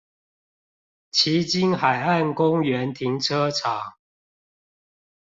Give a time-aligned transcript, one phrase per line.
[1.11, 3.97] 旗津海岸公園停車場